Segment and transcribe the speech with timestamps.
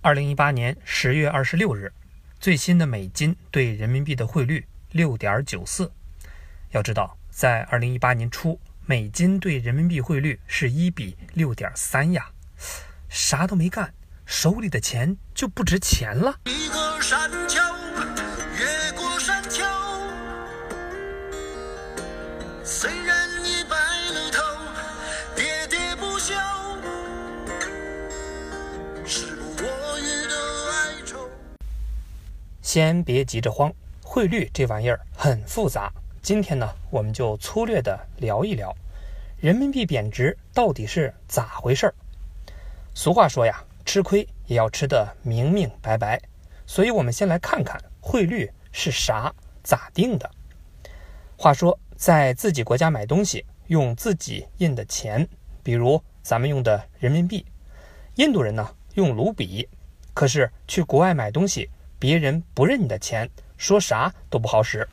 [0.00, 1.92] 二零一八年十月二十六日，
[2.38, 5.90] 最新的美金对人民币的汇率六点九四。
[6.70, 12.30] 要知道，在二零一八年初，美金对人民币汇率是一比六点三呀。
[13.08, 13.92] 啥都没干，
[14.24, 16.38] 手里的钱就不值钱了。
[16.44, 17.60] 一个山丘，
[32.68, 33.72] 先别急着慌，
[34.04, 35.90] 汇率这玩意儿很复杂。
[36.20, 38.76] 今天呢，我们就粗略的聊一聊，
[39.38, 41.94] 人民币贬值到底是咋回事儿。
[42.92, 46.20] 俗话说呀，吃亏也要吃得明明白白。
[46.66, 50.30] 所以，我们先来看看汇率是啥、咋定的。
[51.38, 55.26] 话说，在自己国家买东西用自己印的钱，
[55.62, 57.46] 比如咱们用的人民币，
[58.16, 59.66] 印度人呢用卢比。
[60.12, 64.88] 可是去国外买东西，别人不认你的钱，说啥都不好使。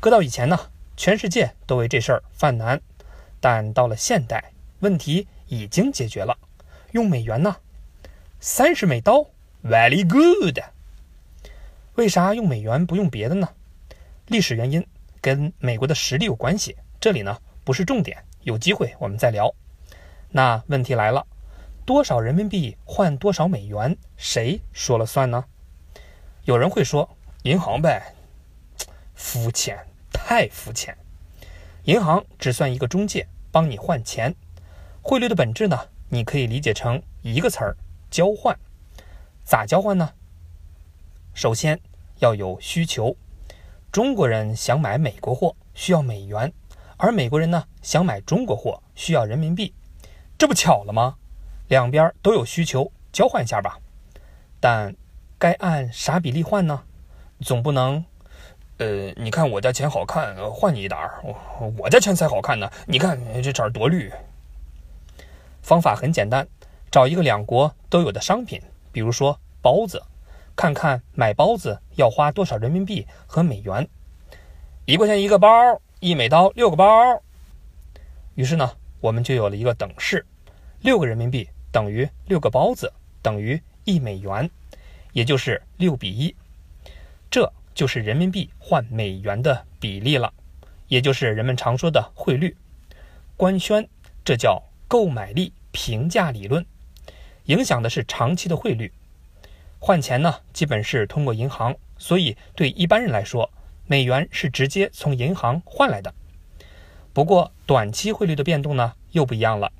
[0.00, 0.58] 搁到以前呢，
[0.96, 2.80] 全世界都为这事儿犯难。
[3.40, 6.36] 但到了现代，问题已经解决了。
[6.92, 7.56] 用美元呢？
[8.40, 9.26] 三十美刀
[9.62, 10.58] ，very good。
[11.94, 13.48] 为啥用美元不用别的呢？
[14.28, 14.86] 历史原因
[15.20, 16.76] 跟美国的实力有关系。
[17.00, 19.54] 这里呢不是重点，有机会我们再聊。
[20.30, 21.26] 那问题来了，
[21.84, 25.44] 多少人民币换多少美元，谁说了算呢？
[26.44, 27.08] 有人会说
[27.44, 28.14] 银行呗，
[29.14, 29.78] 肤浅，
[30.12, 30.94] 太肤浅。
[31.84, 34.34] 银行只算一个中介，帮你换钱。
[35.00, 35.88] 汇率的本质呢？
[36.10, 37.76] 你可以理解成一个词儿：
[38.10, 38.58] 交换。
[39.42, 40.12] 咋交换呢？
[41.32, 41.80] 首先
[42.18, 43.16] 要有需求。
[43.90, 46.52] 中国人想买美国货需要美元，
[46.98, 49.72] 而美国人呢想买中国货需要人民币。
[50.36, 51.16] 这不巧了吗？
[51.68, 53.78] 两边都有需求，交换一下吧。
[54.60, 54.94] 但
[55.44, 56.84] 该按啥比例换呢？
[57.42, 58.02] 总不能，
[58.78, 61.22] 呃，你看我家钱好看，换你一沓儿。
[61.76, 64.10] 我家钱才好看呢，你看这色儿多绿。
[65.60, 66.48] 方法很简单，
[66.90, 68.58] 找一个两国都有的商品，
[68.90, 70.02] 比如说包子，
[70.56, 73.86] 看看买包子要花多少人民币和美元。
[74.86, 77.20] 一块钱一个包，一美刀六个包。
[78.34, 78.72] 于是呢，
[79.02, 80.24] 我们就有了一个等式：
[80.80, 82.90] 六个人民币等于六个包子
[83.20, 84.50] 等于一美元，
[85.14, 86.36] 也就是六比一。
[87.30, 90.30] 这就是人民币换美元的比例了，
[90.88, 92.54] 也就是人们常说的汇率。
[93.38, 93.88] 官宣，
[94.22, 94.62] 这叫。
[94.86, 96.64] 购买力评价理论
[97.46, 98.92] 影响的是长期的汇率。
[99.80, 103.50] 换钱呢，基本是通过银行，所以对一般人来说，
[103.86, 106.14] 美元是直接从银行换来的。
[107.12, 109.72] 不过，短期汇率的变动呢，又不一样了。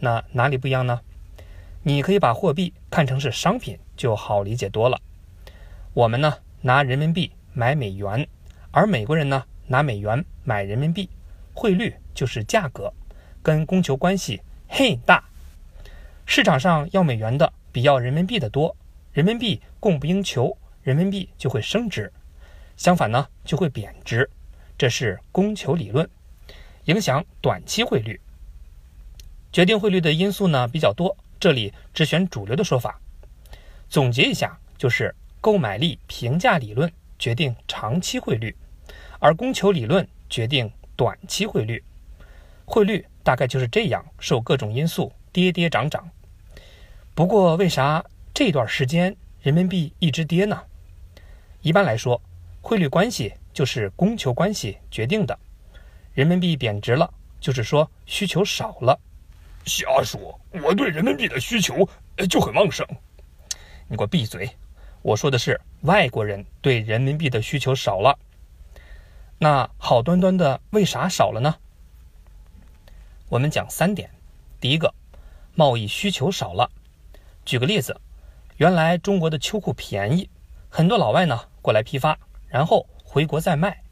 [0.00, 1.00] 那哪里不一样呢？
[1.82, 4.98] 你可以把货币看成是商品，就好理解多了。
[5.92, 8.26] 我们呢，拿人民币买美元，
[8.70, 11.10] 而美国人呢，拿美元买人民币，
[11.52, 12.90] 汇率就是价格，
[13.42, 14.40] 跟供求关系。
[14.68, 15.24] 很大，
[16.24, 18.76] 市场上要美元的比要人民币的多，
[19.12, 22.10] 人民币供不应求，人民币就会升值；
[22.76, 24.30] 相反呢，就会贬值。
[24.76, 26.08] 这是供求理论，
[26.84, 28.20] 影响短期汇率。
[29.50, 33.00] 决定汇率的因素呢比较多，这里只选主流的说法。
[33.88, 38.54] 总结一下，就是购买力评价理论决定长期汇率，
[39.18, 41.82] 而供求理论决定短期汇率。
[42.64, 43.06] 汇率。
[43.24, 46.08] 大概就是这样，受各种因素跌跌涨涨。
[47.14, 50.58] 不过，为啥这段时间人民币一直跌呢？
[51.60, 52.18] 一般来说，
[52.62, 55.38] 汇率关系就是供求关系决定的。
[56.14, 58.98] 人民币贬值了，就是说需求少了。
[59.66, 61.86] 瞎说，我对人民币的需求
[62.30, 62.86] 就很旺盛。
[63.90, 64.50] 你给我闭嘴！
[65.00, 68.18] 我说的是外国人对人民币的需求少了。
[69.38, 71.54] 那好端端的为啥少了呢？
[73.30, 74.10] 我们讲三点，
[74.60, 74.92] 第一个，
[75.54, 76.70] 贸易需求少了。
[77.46, 77.98] 举个例子，
[78.58, 80.28] 原来中国的秋裤便宜，
[80.68, 83.82] 很多老外呢过来批发，然后回国再卖，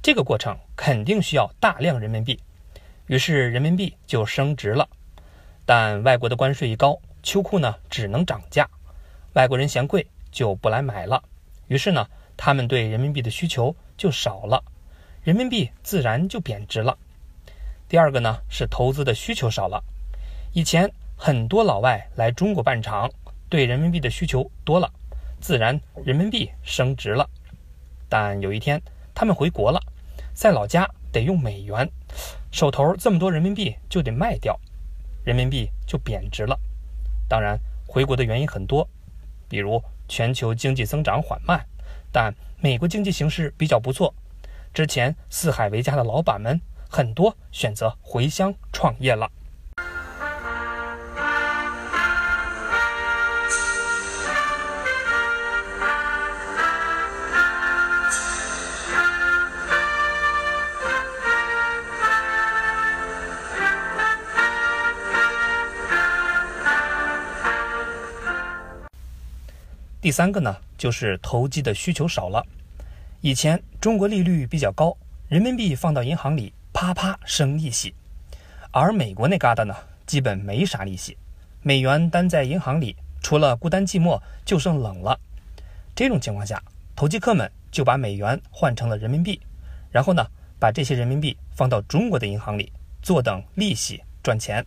[0.00, 2.38] 这个过程肯定需要大量人民币，
[3.06, 4.88] 于是人民币就升值了。
[5.66, 8.68] 但外国的关税一高，秋裤呢只能涨价，
[9.34, 11.22] 外国人嫌贵就不来买了，
[11.68, 12.06] 于是呢
[12.36, 14.62] 他们对人民币的需求就少了，
[15.22, 16.96] 人民币自然就贬值了。
[17.88, 19.82] 第二个呢是投资的需求少了，
[20.52, 23.10] 以前很多老外来中国办厂，
[23.48, 24.90] 对人民币的需求多了，
[25.40, 27.28] 自然人民币升值了。
[28.08, 28.80] 但有一天
[29.14, 29.80] 他们回国了，
[30.34, 31.88] 在老家得用美元，
[32.50, 34.58] 手头这么多人民币就得卖掉，
[35.24, 36.58] 人民币就贬值了。
[37.28, 38.88] 当然回国的原因很多，
[39.50, 41.66] 比如全球经济增长缓慢，
[42.10, 44.14] 但美国经济形势比较不错。
[44.72, 46.58] 之前四海为家的老板们
[46.88, 49.30] 很多选择回乡创业了。
[70.00, 72.42] 第三个呢，就是投机的需求少了。
[73.20, 74.96] 以前中国利率比较高，
[75.28, 77.94] 人民币放到银行里啪啪生利息，
[78.70, 79.76] 而美国那旮瘩呢，
[80.06, 81.18] 基本没啥利息。
[81.60, 85.20] 美元单在银行里，除了孤单寂寞，就剩冷了。
[85.94, 86.62] 这种情况下，
[86.96, 89.38] 投机客们就把美元换成了人民币，
[89.90, 90.26] 然后呢，
[90.58, 92.72] 把这些人民币放到中国的银行里，
[93.02, 94.64] 坐等利息赚钱。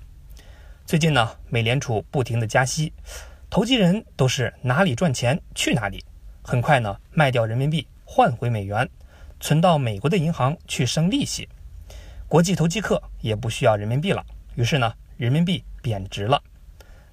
[0.86, 2.94] 最近呢，美联储不停的加息。
[3.54, 6.04] 投机人都是哪里赚钱去哪里，
[6.42, 8.90] 很快呢卖掉人民币换回美元，
[9.40, 11.48] 存到美国的银行去生利息。
[12.28, 16.42] 国际投机客也不需要人民币了，于是呢人民币贬值了。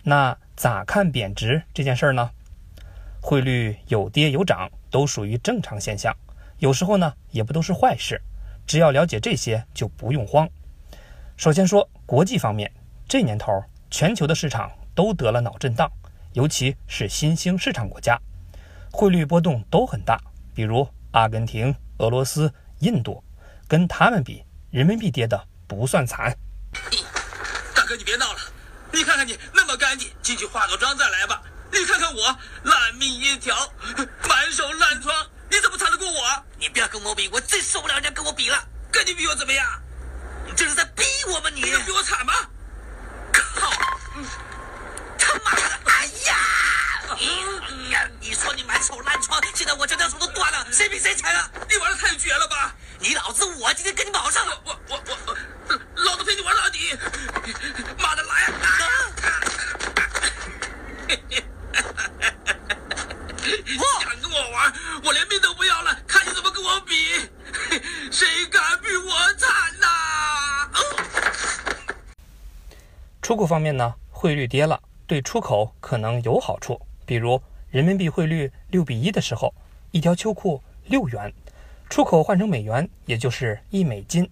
[0.03, 2.31] 那咋看贬值这件事儿呢？
[3.21, 6.17] 汇率有跌有涨都属于正常现象，
[6.57, 8.19] 有时候呢也不都是坏事。
[8.67, 10.49] 只要了解这些就不用慌。
[11.37, 12.73] 首先说国际方面，
[13.07, 15.87] 这年头全球的市场都得了脑震荡。
[16.33, 18.17] 尤其是新兴市场国家，
[18.93, 20.19] 汇率波动都很大。
[20.55, 23.23] 比如阿根廷、俄罗斯、印度，
[23.67, 26.37] 跟他们比，人民币跌的不算惨。
[27.75, 28.39] 大哥，你别闹了，
[28.93, 31.43] 你看看你那么干净，进去化个妆再来吧。
[31.73, 33.57] 你看看我烂命一条，
[34.29, 35.13] 满手烂疮，
[35.51, 36.45] 你怎么缠得过我？
[36.59, 38.57] 你不要跟我比，我最受不了人家跟我比了。
[38.93, 39.67] 跟你比我怎么样？
[40.47, 41.03] 你这是在逼
[41.33, 41.51] 我吗？
[41.55, 42.33] 你能比我惨吗？
[43.33, 43.71] 靠！
[45.19, 45.63] 他妈的！
[45.85, 46.07] 哎
[47.91, 48.09] 呀！
[48.21, 51.51] 你说你满手烂疮，现在我这条手都断了，谁比谁惨啊？
[51.69, 52.75] 你玩的太绝了吧！
[52.99, 54.47] 你老子我今天跟你卯上！
[54.65, 55.37] 我我我我，
[55.97, 56.97] 老子陪你玩到底！
[57.99, 58.53] 妈的来啊！
[64.01, 64.73] 想跟我玩，
[65.05, 67.29] 我连命都不要了，看你怎么跟我比！
[68.11, 69.51] 谁敢比我惨
[69.81, 69.87] 呐？
[73.23, 74.81] 出口方面呢，汇率跌了。
[75.07, 76.81] 对出口可能有好处，
[77.11, 79.53] 比如人民币汇率六比一的时候，
[79.91, 81.35] 一条秋裤六元，
[81.89, 84.31] 出口换成美元也就是一美金。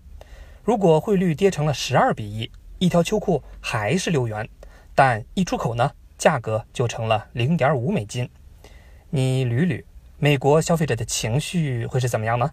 [0.63, 2.49] 如果汇率跌成了十二比一，
[2.79, 4.49] 一条秋裤还是六元，
[4.95, 8.31] 但一出口呢，价格就成了零点五美金。
[9.11, 9.83] 你捋捋，
[10.19, 12.49] 美国消费者的情绪会是怎么样呢？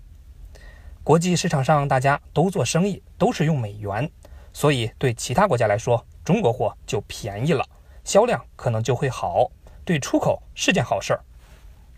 [1.03, 4.09] 国际市场上大家都做生意，都是用美元，
[4.51, 7.63] 所以对其他国家来说，中国货就便宜了。
[8.03, 9.51] 销量可能就会好，
[9.85, 11.23] 对出口是件好事儿。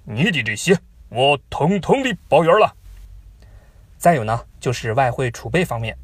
[0.03, 0.77] 你的这些
[1.09, 2.75] 我统统的包圆了。
[3.97, 5.97] 再有呢，就是外汇储备方面，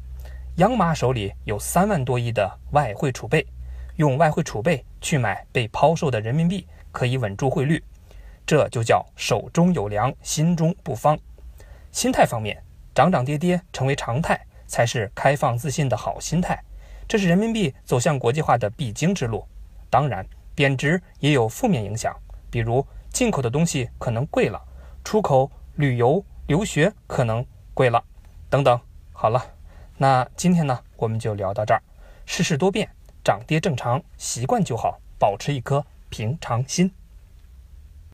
[0.56, 3.46] 央妈手里有三万多亿的外汇储备，
[3.96, 7.80] 用外汇储备去买被抛售的人民币，可以稳住汇率。
[8.46, 11.18] 这就叫手中有粮，心中不慌。
[11.92, 12.60] 心态方面，
[12.94, 16.60] 涨涨跌跌成为常态，才是开放自信的好心态。
[17.06, 19.46] 这是人民币走向国际化的必经之路。
[19.88, 22.14] 当然，贬值也有负面影响，
[22.50, 24.60] 比如进口的东西可能贵了，
[25.04, 28.02] 出口、旅游、留学可能贵了，
[28.48, 28.80] 等等。
[29.12, 29.44] 好了，
[29.96, 31.82] 那今天呢，我们就聊到这儿。
[32.26, 32.88] 世事多变，
[33.22, 36.90] 涨跌正常，习惯就好，保持一颗平常心。